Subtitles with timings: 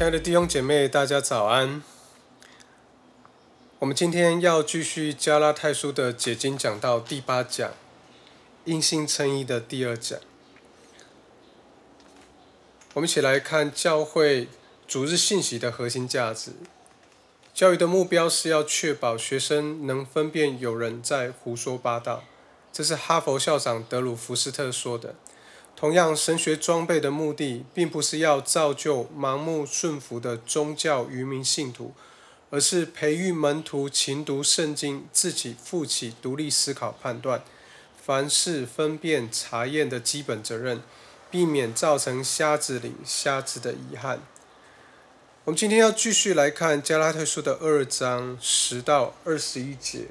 [0.00, 1.82] 亲爱的弟兄姐妹，大家早安。
[3.80, 7.70] 我们今天要继续加拉太书的解经讲到第八讲，
[8.64, 10.18] 因信称义的第二讲。
[12.94, 14.48] 我们一起来看教会
[14.88, 16.52] 主日信息的核心价值。
[17.52, 22.24] 教育的目标是要确保学生能分辨有人在胡说八道，
[22.72, 25.16] 这是哈佛校长德鲁福斯特说的。
[25.80, 31.94] 同样，神学装备的目的，并不是要造就盲目顺服的宗教愚民信徒，
[32.50, 37.42] 而是培育门徒勤读圣经，自己负起独立思考、判断、
[37.98, 40.82] 凡事分辨、查验的基本责任，
[41.30, 44.20] 避免造成瞎子领瞎子的遗憾。
[45.46, 50.08] 我们今天要继续来看加拉太书的二章十到二十一节，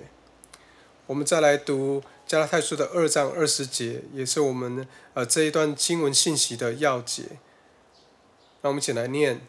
[1.06, 2.02] 我们再来读。
[2.30, 7.24] 加拉太书的二章二十节，也是我们呃这一段经文信息的要节。
[8.62, 9.42] 那我们一起来念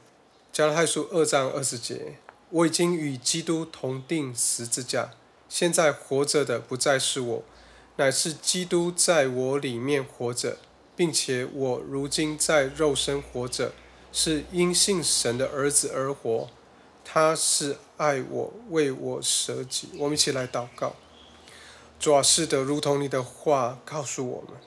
[0.51, 2.17] 加拉太书二章二十节：
[2.49, 5.11] 我已经与基督同定十字架，
[5.47, 7.43] 现在活着的不再是我，
[7.97, 10.57] 乃是基督在我里面活着，
[10.97, 13.75] 并且我如今在肉身活着，
[14.11, 16.49] 是因信神的儿子而活。
[17.05, 19.91] 他是爱我，为我舍己。
[19.99, 20.97] 我们一起来祷告。
[22.01, 24.59] 主啊，是的，如同你的话告诉我们，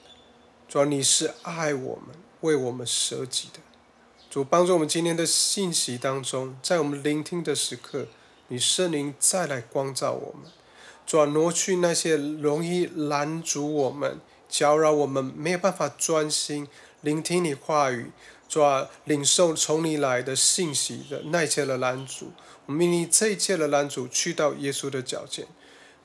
[0.68, 3.58] 主啊，你是爱我们、为我们舍己的。
[4.30, 8.06] 主帮助我们今天的信息当中，在我们聆听的时刻，
[8.46, 10.48] 你圣灵再来光照我们，
[11.04, 16.68] 主啊，挪去那些容易拦阻我们、搅扰我们没有办法专心
[17.00, 18.12] 聆听你话语，
[18.48, 22.30] 主啊，领受从你来的信息的那一切的拦阻，
[22.66, 25.48] 我们命令这一切的拦阻去到耶稣的脚前。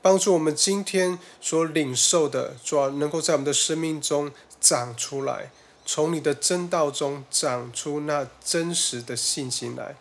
[0.02, 5.52] 帮助我们今天所领受的，主要能够在我们的生命中长出来，
[5.86, 9.96] 从你的真道中长出那真实的信心来。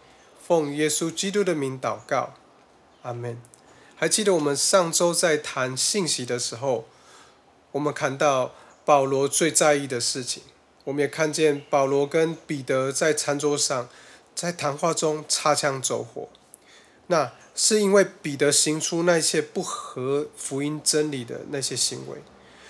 [0.47, 2.35] 奉耶稣基督的名祷告，
[3.03, 3.41] 阿门。
[3.97, 6.87] 还记得我们上周在谈信息的时候，
[7.73, 8.55] 我们看到
[8.85, 10.45] 保罗最在意的事情，
[10.85, 13.89] 我们也看见保罗跟彼得在餐桌上，
[14.37, 16.29] 在谈话中擦枪走火。
[17.09, 22.23] 那是因为彼得行出那些不合福音真理的那些行为，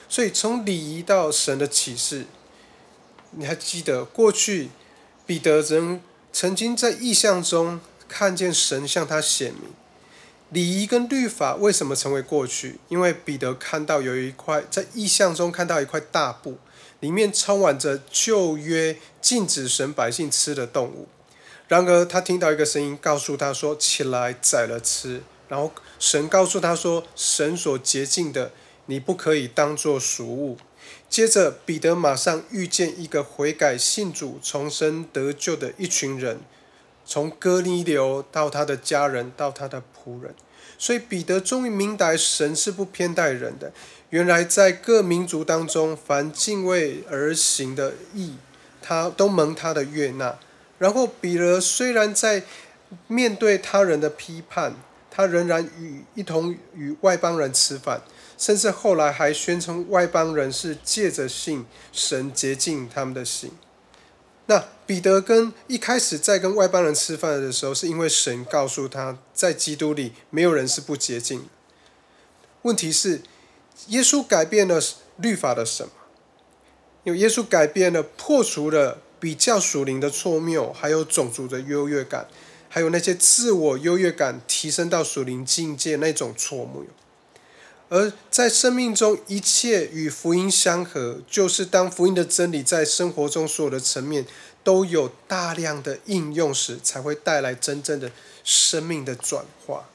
[0.08, 2.24] 所以从礼仪到神的启示，
[3.32, 4.70] 你还记得过去
[5.26, 6.00] 彼得曾
[6.32, 9.64] 曾经在意象中看见神向他显明。
[10.48, 12.80] 礼仪跟律法为什么成为过去？
[12.88, 16.56] 因为彼得看到有一块在意象中看到一块大布，
[17.00, 21.08] 里面充满着旧约禁止神百姓吃的动物。
[21.68, 28.50] 然而，他听到一个声音告诉他说：“起来宰了吃。”然后神告诉他说：“神所洁净的，
[28.86, 30.56] 你不可以当作俗物。”
[31.10, 36.40] 接着，彼得马上遇见一个悔改信主、重生得救的一群人，
[37.04, 40.34] 从哥尼流到他的家人，到他的仆人。
[40.78, 43.72] 所以，彼得终于明白神是不偏待人的。
[44.10, 48.36] 原来，在各民族当中，凡敬畏而行的义，
[48.80, 50.38] 他都蒙他的悦纳。
[50.78, 52.44] 然后彼得虽然在
[53.08, 54.74] 面对他人的批判，
[55.10, 58.00] 他仍然与一同与外邦人吃饭，
[58.38, 63.50] 甚至后来还宣称外邦人是借着信神洁净他们的心。
[64.46, 71.48] 那彼得跟一开始在跟外邦人吃饭的时候，是因为神告诉他在基督里没有人是不洁净。
[72.62, 73.22] 问题是
[73.88, 74.80] 耶稣改变了
[75.16, 75.90] 律法的什么？
[77.04, 78.98] 因为耶稣改变了破除了。
[79.20, 82.28] 比较属灵的错谬，还有种族的优越感，
[82.68, 86.84] 还有那些自我优越感提升到属灵境界那种错谬。
[87.90, 94.26] 而在生命中，一切与福音相合，就是当福音的真理在生活中所有的层面
[94.62, 98.12] 都有大量的应用时，才会带来真正的
[98.44, 99.88] 生命的转化。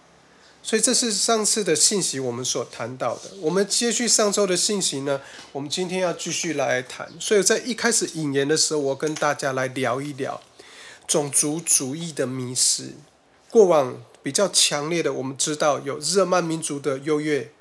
[0.65, 3.31] 所以这是上次的信息，我们所谈到的。
[3.42, 5.19] 我们接续上周的信息呢，
[5.51, 7.12] 我们今天要继续来谈。
[7.19, 10.42] 所以在一开始引言的时候，我跟大家来聊一聊
[11.06, 12.94] 种族主义的迷失。
[13.50, 17.51] 过往比较强烈的，我们知道有日耳曼民族的优越。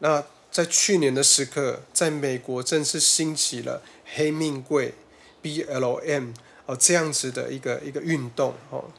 [0.00, 3.82] 那在去年的时刻，在美国正式兴起了
[4.16, 4.94] 黑命贵
[5.40, 6.34] （BLM）
[6.66, 8.90] 哦这样子的一个一个运动哦。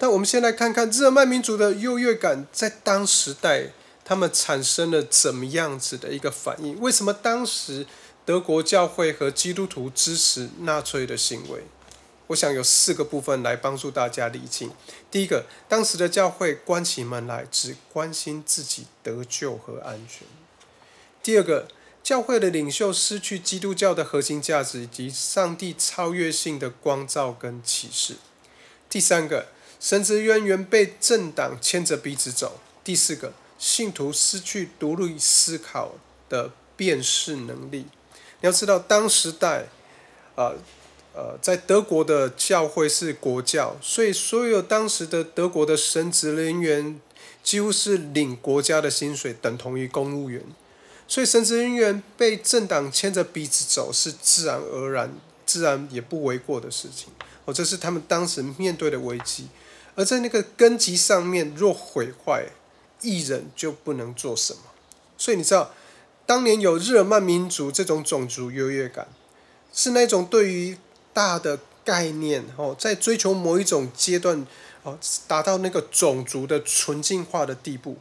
[0.00, 3.66] 但我们先来看看日耳曼民族的优越感在当时代，
[4.02, 6.80] 他们产生了怎么样子的一个反应？
[6.80, 7.86] 为什么当时
[8.24, 11.64] 德国教会和基督徒支持纳粹的行为？
[12.28, 14.70] 我想有四个部分来帮助大家理清。
[15.10, 20.26] 第一个，当时的教会关起门来只关心自己得救和安全。
[21.22, 21.68] 第二个，
[22.02, 28.16] 教会的领袖失去基督教的核心价值以及上帝超越性的光照跟启示。
[28.88, 29.48] 第三个，
[29.80, 32.60] 神职人员被政党牵着鼻子走。
[32.84, 35.94] 第四个，信徒失去独立思考
[36.28, 37.86] 的辨识能力。
[38.42, 39.68] 你要知道，当时代，
[40.34, 40.54] 呃
[41.14, 47.00] 呃，在德国的教会是国教，所以所有当时的德国的神职人员
[47.42, 50.44] 几乎是领国家的薪水，等同于公务员。
[51.08, 55.14] 所以神职人员被政党牵着鼻子走，是自然而然、
[55.46, 57.08] 自然也不为过的事情。
[57.46, 59.48] 哦，这是他们当时面对的危机。
[59.94, 62.46] 而在那个根基上面若毁坏，
[63.02, 64.60] 一人就不能做什么。
[65.18, 65.72] 所以你知道，
[66.26, 69.08] 当年有日耳曼民族这种种族优越感，
[69.72, 70.78] 是那种对于
[71.12, 74.46] 大的概念哦，在追求某一种阶段
[74.82, 77.96] 哦，达到那个种族的纯净化的地步。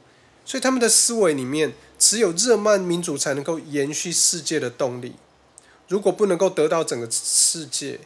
[0.46, 5.16] 所以他们的思维里面，只有日耳曼民族才能够延续世界的动力。
[5.88, 8.00] 如果不能够得到整个世界，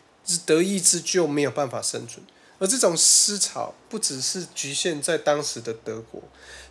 [0.45, 2.25] 德意志就没有办法生存。
[2.59, 6.21] 而这种思潮不只是局限在当时的德国，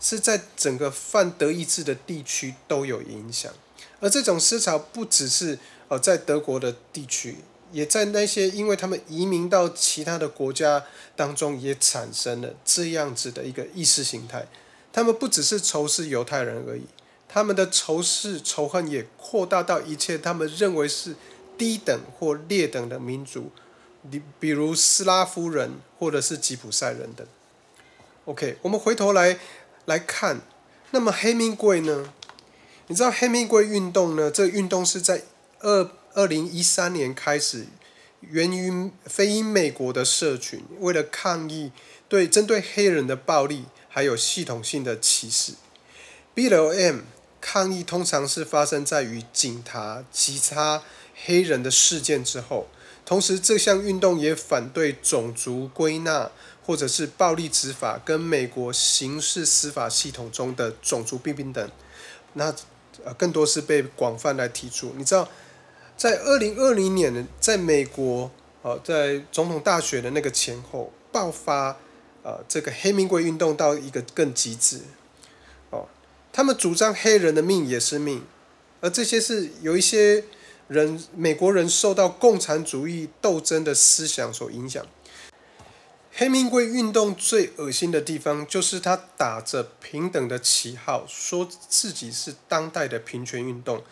[0.00, 3.52] 是在整个泛德意志的地区都有影响。
[4.00, 5.58] 而这种思潮不只是
[5.88, 7.36] 呃在德国的地区，
[7.72, 10.84] 也在那些因为他们移民到其他的国家
[11.14, 14.46] 当中，也产生了这样子的一个意识形态。
[14.92, 16.86] 他们不只是仇视犹太人而已，
[17.28, 21.16] 他们的仇视仇恨也扩大到一切他们认为是
[21.56, 23.50] 低等或劣等的民族，
[24.10, 27.26] 你比如斯拉夫人或者是吉普赛人等。
[28.26, 29.38] OK，我们回头来
[29.84, 30.40] 来看，
[30.90, 32.12] 那么黑名贵呢？
[32.88, 34.30] 你知道黑名贵运动呢？
[34.30, 35.22] 这运动是在
[35.60, 37.66] 二二零一三年开始，
[38.20, 41.72] 源于非英美国的社群，为了抗议
[42.08, 43.64] 对针对黑人的暴力。
[43.94, 45.52] 还有系统性的歧视
[46.34, 47.00] ，BLM
[47.42, 50.82] 抗议通常是发生在与警察击杀
[51.26, 52.68] 黑人的事件之后。
[53.04, 56.30] 同时，这项运动也反对种族归纳
[56.64, 61.70] 或者是暴力执法跟美国刑事司法系统中的种族不平等。
[62.34, 62.54] 那
[63.04, 64.92] 呃，更多是被广泛来提出。
[64.96, 65.28] 你知道，
[65.96, 68.30] 在二零二零年，在美国，
[68.62, 71.76] 呃，在总统大选的那个前后爆发。
[72.24, 74.78] 呃，这个黑名贵运动到一个更极致，
[75.70, 75.88] 哦，
[76.32, 78.22] 他们主张黑人的命也是命，
[78.80, 80.22] 而这些是有一些
[80.72, 84.84] 人美国人受到共产主义斗争的思想所影响。
[86.14, 93.82] 黑名贵运动最恶心的地方，就是他打着平等的旗号，说自己是当代的平权运动。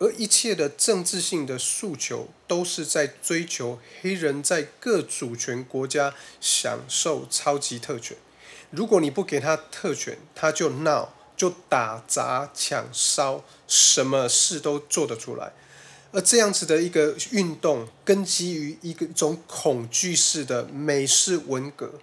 [0.00, 8.16] 而一切的政治性的诉求，都是在追求黑人在各主权国家享受超级特权。
[8.70, 15.52] 如果你不给他特权，他就闹，就打砸抢烧，什么事都做得出来。
[16.14, 21.94] 而这样子的一个运动，根基于一个种恐惧式的美式文革，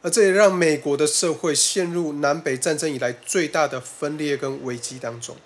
[0.00, 5.36] 而这也让美国的社会陷入南北战争以来最大的分裂跟危机当中。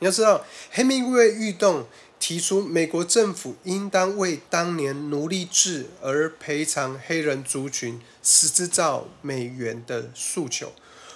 [0.00, 1.86] 你要知道，黑名贵运动
[2.18, 10.72] 提出美国政府应当为当年奴隶制而赔偿黑人族群十兆美元的诉求。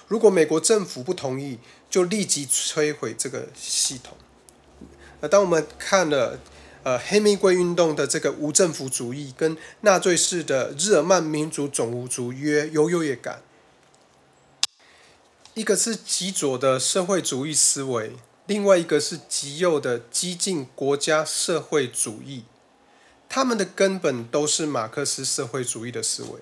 [0.07, 1.59] 如果美国政府不同意，
[1.89, 4.15] 就立即摧毁这个系统。
[5.21, 6.39] 那当我们看了
[6.83, 13.41] 呃黑玫瑰运动的这个无政府主义跟纳粹式的日耳曼民族种族约有优越感，
[15.53, 18.13] 一个是极左的社会主义思维。
[18.47, 22.43] 另外一个是极右的激进国家社会主义，
[23.29, 26.41] 他们的根本都是马克思社会主义的思维。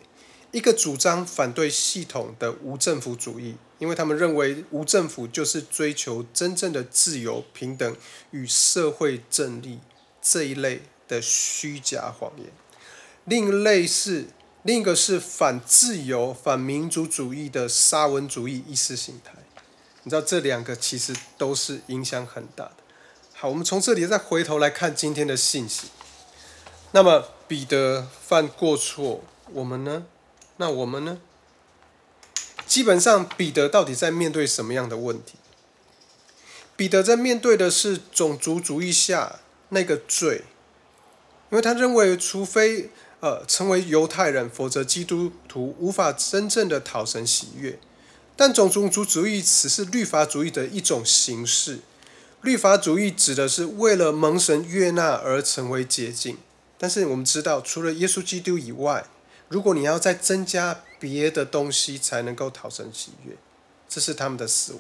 [0.51, 7.95] 一个主张反对系统的无政府主义，因为他们认为无政府就是追求真正的自由、平等
[8.31, 9.79] 与社会正义
[10.21, 12.47] 这一类的虚假谎言。
[13.25, 14.25] 另一类是
[14.63, 19.33] 另一个是反自由、反民族主义的沙文主义意识形态。
[20.03, 22.77] 你知道这两个其实都是影响很大的。
[23.33, 25.89] 好，我们从这里再回头来看今天的信息。
[26.91, 30.05] 那么彼得犯过错，我们呢？
[30.61, 31.19] 那我们呢？
[32.67, 35.35] 基本上彼得到底在面对什么样的问题？
[36.75, 39.39] 彼得在面对的是种族主义下
[39.69, 40.43] 那个罪，
[41.49, 42.89] 因为他认为，除非
[43.21, 47.79] 呃成为犹太人，否则基督徒无法真正的讨神喜悦。
[48.35, 51.79] 但种族主义只是律法主义的一种形式。
[52.41, 56.37] 律法主义指的是为了蒙神悦纳而成为捷径。
[56.77, 59.05] 但是我们知道，除了耶稣基督以外，
[59.49, 63.35] 如果你要再增加别的东西才能够讨生喜悦，
[63.87, 64.79] 这是他们的思维。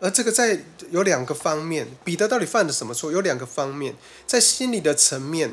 [0.00, 3.12] 而这个在有两个方面，彼得到底犯了什么错？
[3.12, 3.94] 有两个方面，
[4.26, 5.52] 在心理的层面，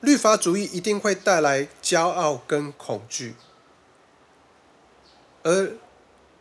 [0.00, 3.32] 律法主义一定会带来骄傲跟恐惧；
[5.42, 5.72] 而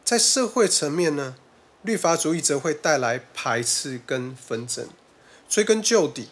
[0.03, 1.35] 在社会层面呢，
[1.81, 4.87] 律法主义则会带来排斥跟纷争。
[5.49, 6.29] 追根究底。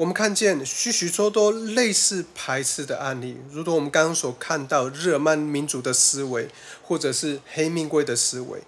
[0.00, 6.48] 我们看见许许多多类似排斥的案例，如同我们刚刚所看到日耳曼民族的思维，
[6.82, 8.62] 或者是黑命贵的思维。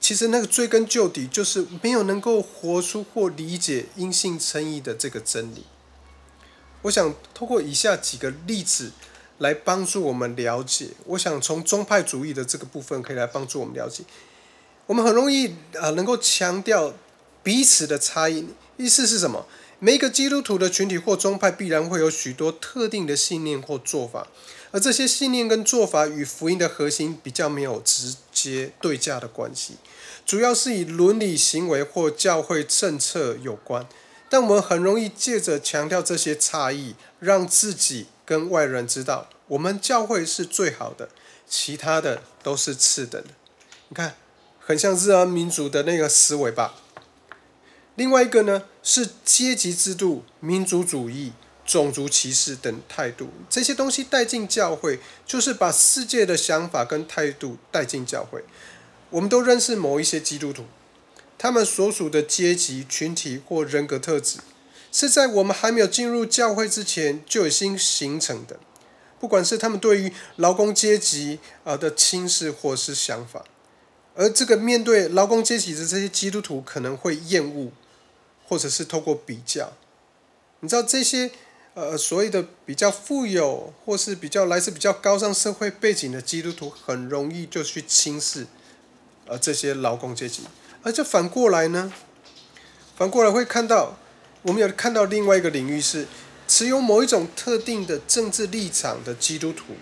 [0.00, 5.64] 其实那个追根究底，就是没有能够活出或理解因信称义的这个真理。
[6.82, 8.90] 我想通过以下几个例子
[9.38, 10.88] 来帮助我们了解。
[11.06, 14.02] 我想从宗派主义的这个部分可以来帮助我们了解。
[14.86, 16.92] 我们很容易啊，能够强调
[17.44, 19.46] 彼此的差异，意思是什么？
[19.78, 24.28] 每一个基督徒的群体或宗派必然会有许多特定的信念或做法，
[24.70, 29.74] 而这些信念跟做法与福音的核心比较没有直接对价的关系，
[30.24, 33.86] 主要是以伦理行为或教会政策有关。
[34.30, 41.10] 但我们很容易借着强调这些差异，让自己跟外人知道我们教会是最好的，
[41.46, 43.28] 其他的都是次等的。
[43.90, 44.16] 你看，
[44.58, 46.74] 很像日安民族的那个思维吧。
[47.94, 51.32] 另外一个呢，是阶级制度、民族主义、
[51.64, 58.44] 种族歧视等态度，这些东西带进教会，就是把世界的想法跟态度带进教会。
[59.08, 60.64] 我们都认识某一些基督徒，
[61.38, 64.40] 他们所属的阶级群体或人格特质，
[64.92, 68.60] 是在我们还没有进入教会之前就已经形成的。
[69.18, 73.46] 不管是他们对于劳工阶级啊的轻视或是想法，
[74.14, 77.72] 而这个面对劳工阶级的这些基督徒可能会厌恶。
[78.46, 79.72] 或者是透过比较，
[80.60, 81.30] 你知道这些
[81.72, 88.46] 呃所谓的比较富有或是比较来自比较高尚社会背景的基督徒，很容易就去轻视
[89.26, 90.42] 呃这些劳工阶级，
[90.82, 91.92] 而这反过来呢，
[92.96, 93.96] 反过来会看到
[94.42, 96.06] 我们有看到另外一个领域是
[96.46, 99.74] 持有某一种特定的政治立场的基督徒，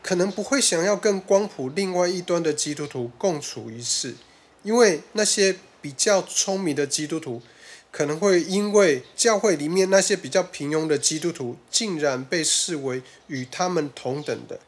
[0.00, 4.14] 可能不会想要跟光谱另外一端的基督徒共处一室，
[4.62, 7.42] 因为那些比较聪明的基督徒。
[7.90, 14.60] 可能会因为教会里面那些比较平庸的基督徒，竟然被视为与他们同等的，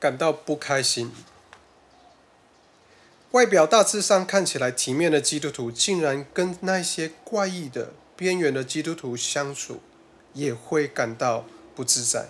[0.00, 1.12] 感到不开心。
[3.30, 9.80] 外表大致上看起来体面的基督徒，竟然跟那些怪异的边缘的基督徒相处，
[10.32, 12.28] 也会感到不自在。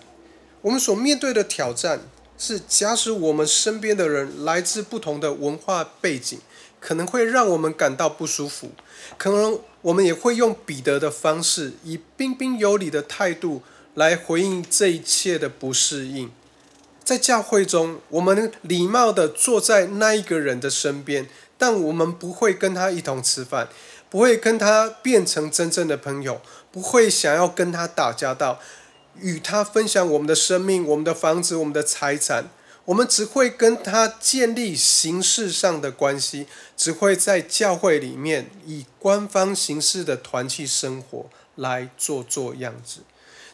[0.61, 2.01] 我们所面对的挑战
[2.37, 6.39] 是，假使我们身边的人来自不同的文化背景。
[6.85, 8.69] 可能会让我们感到不舒服，
[9.17, 13.63] 可能我们也会用彼得的方式，以彬彬有礼的态度
[13.95, 16.29] 来回应这一切的不适应。
[17.03, 21.27] 在教会中，我们礼貌的坐在那一个人的身边，
[21.57, 23.67] 但我们不会跟他一同吃饭，
[24.11, 26.39] 不会跟他变成真正的朋友，
[26.71, 28.59] 不会想要跟他打交道，
[29.19, 32.49] 与他分享我们的生命、我们的房子、我们的财产。
[32.85, 36.45] 我们只会跟他建立形式上的关系，
[36.77, 41.25] 只会在教会里面以官方形式的团契生活
[41.55, 43.01] 来做做样子。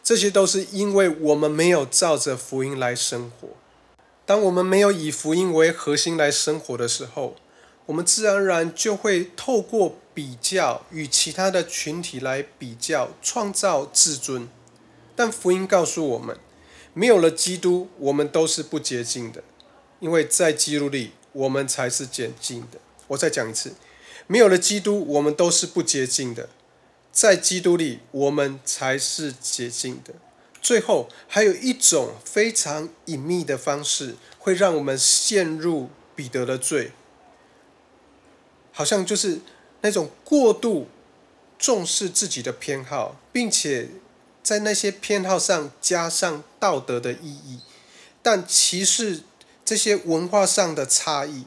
[0.02, 3.48] 这些都是因为我们没有照着福音来生活。
[4.26, 7.36] 当我们没有以福音为核心来生活的时候，
[7.86, 14.48] 我们自然而然就会透过比较与其他的群体来比较，创造自尊。
[15.16, 16.36] 但福音告诉我们。
[16.94, 19.42] 没有了基督，我们都是不洁净的，
[19.98, 22.78] 因为在基督里，我们才是洁净的。
[23.06, 23.72] 我再讲一次，
[24.26, 26.50] 没有了基督，我们都是不洁净的，
[27.10, 30.12] 在基督里，我们才是洁净的。
[30.60, 36.92] 最后，还有一种非常隐秘的方式，会让我们陷入彼得的罪，
[38.70, 39.40] 好像就是
[39.80, 40.88] 那种过度
[41.58, 43.88] 重视自己的偏好，并且。
[44.42, 47.60] 在那些偏好上加上道德的意义，
[48.22, 49.22] 但歧视
[49.64, 51.44] 这些文化上的差异。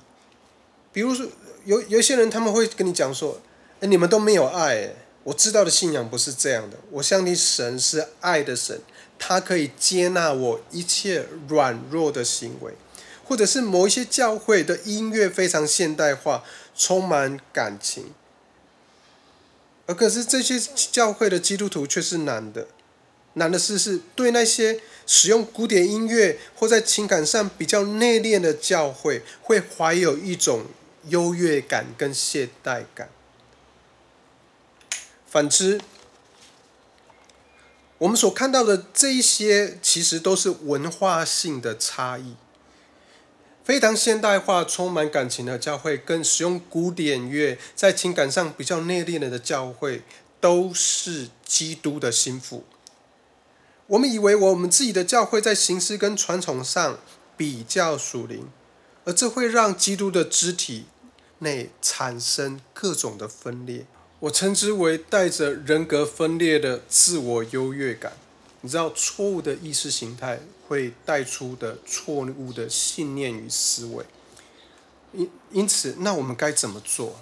[0.93, 1.27] 比如说，
[1.65, 3.41] 有有些人他们会跟你讲说
[3.81, 4.93] ：“哎，你们都没有爱。”
[5.25, 6.77] 我知道的信仰不是这样的。
[6.91, 8.79] 我相信神是爱的神，
[9.17, 12.75] 他可以接纳我一切软弱的行为，
[13.23, 16.43] 或者是某一些教会的音乐非常现代化，
[16.75, 18.13] 充满感情。
[19.87, 20.59] 而可是这些
[20.91, 22.67] 教会的基督徒却是男的。
[23.35, 30.65] 难的是，是对那些使用古典音乐或在情感上比较内敛的教会，会怀有一种
[31.09, 33.09] 优越感跟懈怠感。
[35.27, 35.79] 反之，
[37.97, 42.35] 我们所看到的这一些，其实都是文化性的差异。
[43.65, 50.03] 非常现代化、充满感情的教会，跟使用古典乐、在情感上比较内敛的教会，
[50.39, 52.63] 都是基督的心腹。
[53.87, 56.97] 我们以为我们自己的教会在形式跟传统上
[57.37, 58.47] 比较属灵，
[59.03, 60.85] 而这会让基督的肢体
[61.39, 63.85] 内产生各种的分裂。
[64.19, 68.13] 我称之为带着人格分裂的自我优越感。
[68.61, 70.39] 你知道，错误的意识形态。
[70.67, 74.03] 会带出的错误的信念与思维，
[75.13, 77.19] 因因此，那我们该怎么做？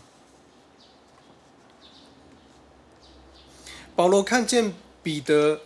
[3.98, 5.60] 保罗看见彼得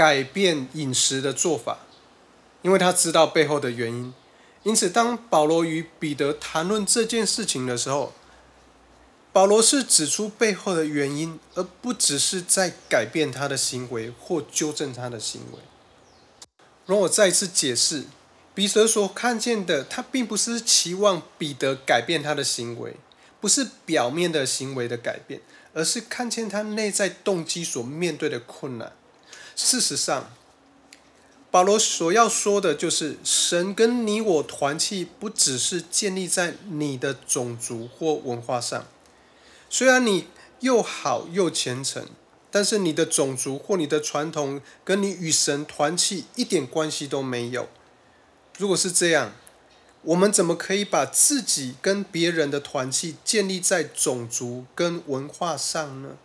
[0.00, 1.80] 改变饮食的做法，
[2.62, 4.14] 因为他知道背后的原因。
[4.62, 8.14] 因此，当保罗与彼得谈论这件事情的时候，
[9.30, 15.58] 保罗是指出背后的原因，而不只是在改变他的行为或纠正他的行为。
[16.86, 18.04] 容我再次解释，
[18.54, 22.96] 彼得所看见的，他并不是期望彼得改变他的行为，
[23.38, 25.42] 不是表面的行为的改变，
[25.74, 28.92] 而是看见他内在动机所面对的困难。
[29.66, 30.30] 事实上，
[31.50, 38.86] 保罗所要说的就是，神跟你我团契，不只是建立在你的种族或文化上，
[39.68, 40.26] 虽然你
[40.60, 42.06] 又好又虔诚。
[42.52, 47.68] 但是你的种族或你的传统跟你与神团契一点关系都没有。
[48.58, 49.30] 如果是这样，
[50.02, 56.16] 我们怎么可以把自己跟别人的团契建立在种族跟文化上呢？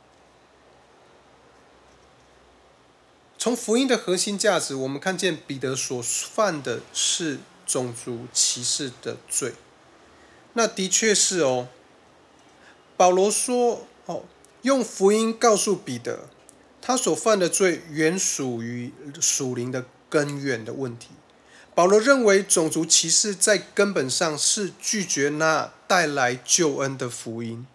[3.45, 9.53] 从福音的核心价值，我们看见彼得所犯的是种族歧视的罪。
[10.53, 11.67] 那的确是哦。
[12.97, 14.23] 保罗说：“哦。”
[14.63, 16.27] 用福音告诉彼得，
[16.81, 21.09] 他所犯的罪原属于属灵的根源的问题。
[21.75, 27.67] 保罗认为种族歧视在根本上是拒绝那带来救恩的福音，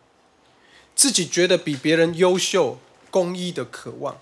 [0.96, 2.80] 自己觉得比别人优秀、
[3.12, 4.20] 公义的渴望。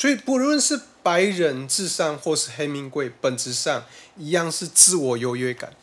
[0.00, 3.84] 所以不论是白人至上或是黑名贵，本质上
[4.16, 5.74] 一样是自我优越感，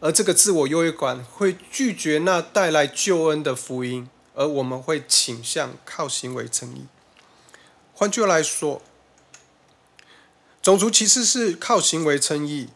[0.00, 4.06] 而这个自我优越感会拒绝那带来救恩的福音。
[4.34, 6.86] 而我们会倾向靠行为称义。
[7.94, 8.82] 换句话来说，
[10.60, 12.68] 种族歧视是靠行为称义，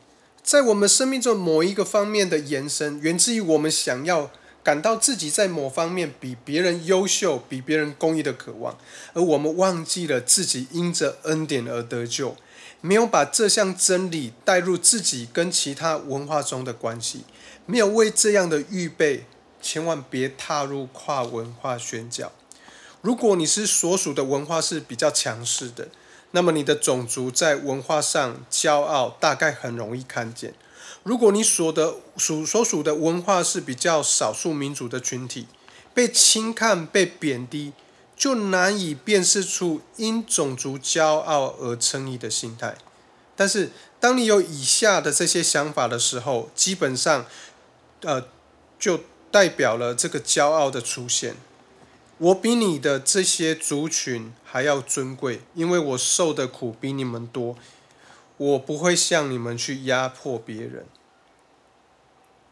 [0.42, 4.30] 在我们生命中某一个方面的延伸，源自于我们想要
[4.68, 8.76] 感到自己在某方面比别人优秀、比别人公义的渴望，
[9.14, 12.36] 而我们忘记了自己因着恩典而得救，
[12.82, 17.24] 没有把这项真理带入自己跟其他文化中的关系，
[17.64, 19.24] 没有为这样的预备。
[19.62, 22.30] 千万别踏入跨文化宣教。
[23.00, 25.88] 如果你是所属的文化是比较强势的，
[26.32, 30.52] 那么你的种族在文化上骄傲，大概很容易看见。
[31.08, 35.46] 如果你所的属所属的文化是比较少数民族的群体，
[35.94, 37.72] 被轻看、被贬低，
[38.14, 42.76] 就难以辨识出因种族骄傲而称义的心态。
[43.34, 47.24] 但是，当你有以下的这些想法的时候，基本上，
[48.02, 48.28] 呃，
[48.78, 49.00] 就。
[49.30, 51.36] 代表了这个骄傲的出现。
[52.16, 57.54] 我比你的这些族群还要尊贵，因为我受的苦比你们多。
[58.38, 60.86] 我不会向你们去压迫别人。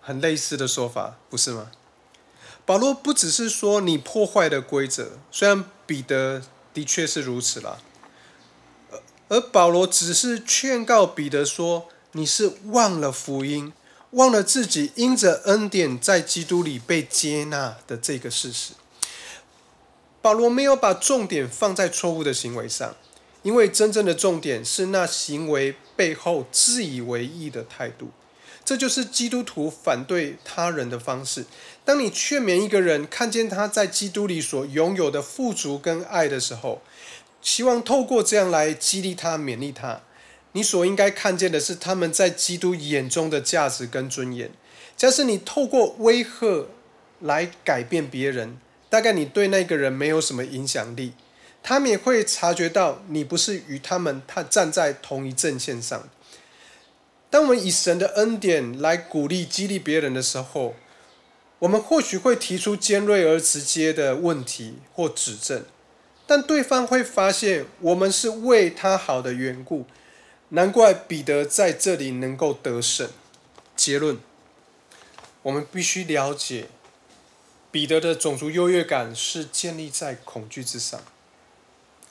[0.07, 1.73] 很类似的说法，不是吗？
[2.65, 6.43] 保罗不只是说你破坏的规则，虽然彼得
[6.73, 7.79] 的确是如此啦。
[9.29, 13.73] 而保罗只是劝告彼得说，你是忘了福音。
[14.13, 18.75] 忘了自己因着恩典在基督里被接纳的这个事实。
[20.23, 22.95] 保罗没有把重点放在错误的行为上，
[23.43, 28.11] 因为真正的重点是那行为背后自以为意的态度。
[28.67, 31.47] 这就是基督徒反对他人的方式。
[31.85, 36.83] 当你劝勉一个人看见他在基督里所拥有的富足跟爱的时候，
[37.41, 40.03] 希望透过这样来激励他、勉励他。
[40.51, 44.51] 你所应该看见的是他们在基督眼中的价值跟尊严。
[44.97, 46.67] 假使你透过威吓
[47.21, 48.59] 来改变别人，
[48.91, 51.13] 大概你对那个人没有什么影响力。
[51.63, 56.09] 他们也会察觉到你不是与他们他站在同一阵线上。
[57.29, 60.75] 当我们以神的恩典来鼓励激励别人的时候，
[61.59, 65.65] 我们或许会提出尖锐而直接的问题或指正，
[66.27, 69.87] 但对方会发现我们是为他好的缘故。
[70.51, 73.11] 难怪彼得在这里能够得胜。
[73.75, 74.19] 结论：
[75.43, 76.69] 我们必须了解，
[77.73, 81.01] 彼得的种族优越感是建立在恐惧之上。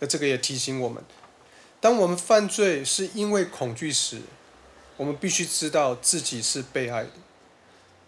[0.01, 1.01] 而这个也提醒我们，
[1.79, 4.19] 当我们犯罪是因为恐惧时，
[4.97, 7.11] 我们必须知道自己是被爱的。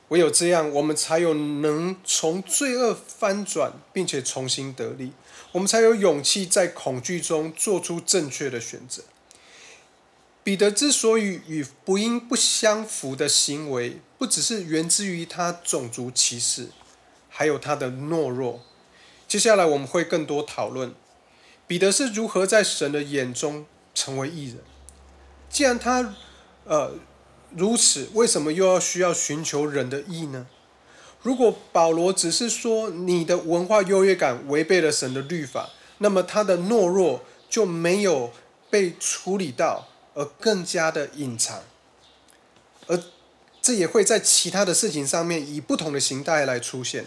[0.10, 5.12] 唯有这样，我们才有能从罪恶翻转，并且重新得力。
[5.52, 9.04] 我们才有勇气在恐惧中做出正确的选择。
[10.44, 16.70] 彼得之所以与福音不相符的行为，不只是源自于他种族歧视，
[17.28, 18.62] 还有他的懦弱。
[19.28, 20.96] 接下来我们会更多讨论
[21.68, 24.60] 彼得是如何在神的眼中成为艺人。
[25.50, 26.16] 既然他
[26.68, 26.92] 呃
[27.56, 30.46] 如此，为什么又要需要寻求人的意呢？
[31.24, 38.32] 如果保罗只是说你的文化优越感违背了神的律法，那么他的懦弱就没有
[38.70, 39.88] 被处理到。
[40.20, 41.62] 而更加的隐藏，
[42.88, 43.00] 而
[43.62, 47.06] 这也会在其他的事情上面以不同的形态来出现。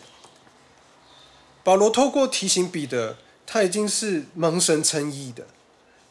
[1.65, 5.49] 保罗透过提醒彼得，他已经是蒙神称义的。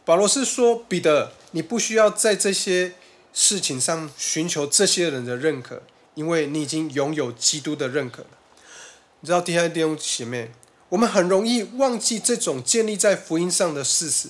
[0.03, 2.95] 保罗是说，彼得，你不需要在这些
[3.33, 5.83] 事情上寻求这些人的认可，
[6.15, 8.29] 因为你已经拥有基督的认可了。
[9.21, 10.51] 你知道，弟兄弟兄姐妹，
[10.89, 14.29] 我们很容易忘记这种建立在福音上的事实，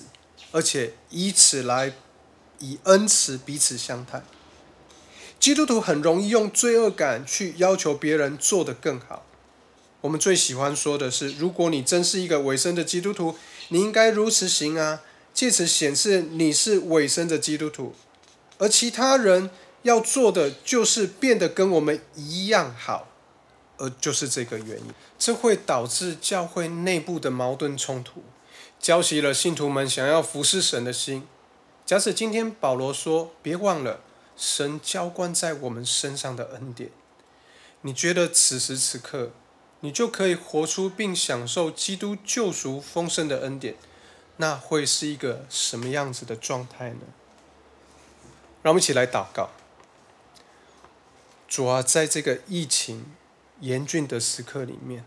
[0.52, 1.92] 而且以此来。
[2.62, 4.22] 以恩慈彼此相待。
[5.38, 9.24] 基督徒很容易用罪恶感去要求别人做得更好。
[10.02, 13.34] 我们最喜欢说的是：如果你真是一个委身的基督徒，
[13.68, 15.00] 你应该如此行啊，
[15.32, 17.94] 借此显示你是委身的基督徒。
[18.60, 19.48] 而其他人
[19.82, 23.08] 要做的就是变得跟我们一样好，
[23.78, 24.84] 而就是这个原因，
[25.18, 28.22] 这会导致教会内部的矛盾冲突，
[28.78, 31.26] 浇熄了信徒们想要服侍神的心。
[31.86, 34.00] 假使今天保罗说：“别忘了
[34.36, 36.90] 神浇灌在我们身上的恩典。”
[37.80, 39.30] 你觉得此时此刻，
[39.80, 43.76] 你就可以活出并享受基督救赎丰盛的恩典，
[44.36, 47.00] 那会是一个什么样子的状态呢？
[48.62, 49.50] 让我们一起来祷告。
[51.48, 53.06] 主啊，在这个疫情
[53.60, 55.04] 严峻的时刻里面，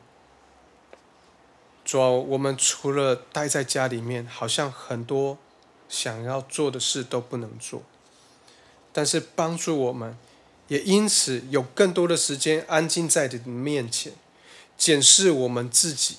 [1.85, 5.37] 主啊，我们除了待在家里面，好像很多。
[5.89, 7.83] 想要做的事都不能做，
[8.91, 10.17] 但是帮助我们，
[10.69, 14.13] 也因此有更多的时间安静在你的面前，
[14.75, 16.17] 检视我们自己，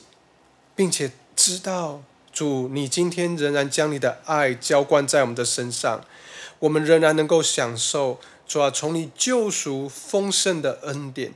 [0.76, 6.04] 并且知道主，你今天仍然将你的爱浇灌在我们的身上，
[6.58, 11.32] 我们仍然能够享受主啊从你救赎丰盛的恩典，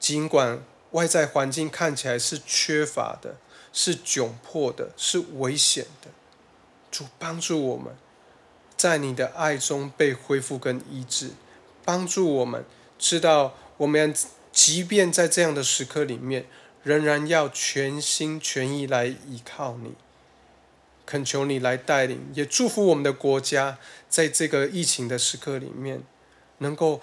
[0.00, 3.36] 尽管外在环境看起来是缺乏的，
[3.72, 6.10] 是窘迫的，是危险的。
[6.90, 7.94] 主帮助我们，
[8.76, 11.30] 在你的爱中被恢复跟医治，
[11.84, 12.64] 帮助我们
[12.98, 14.12] 知道，我们
[14.52, 16.46] 即便在这样的时刻里面，
[16.82, 19.94] 仍然要全心全意来依靠你，
[21.06, 26.02] 恳求你来带领，也祝福我们的国家，在这个疫情的时刻里面，
[26.58, 27.00] 能够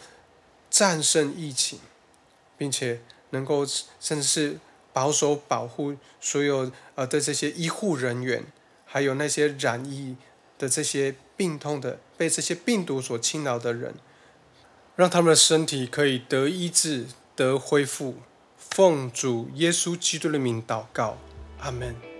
[0.69, 1.79] 战胜疫情，
[2.57, 3.65] 并且能够
[3.99, 4.59] 甚至是
[4.91, 8.45] 保守保护所有呃的这些医护人员。
[8.93, 10.17] 还有那些染疫
[10.59, 13.95] 的这些病痛的、被这些病毒所侵扰的人，
[14.97, 18.17] 让他们的身体可以得医治、得恢复。
[18.57, 21.17] 奉主耶稣基督的名祷告，
[21.59, 22.10] 阿门。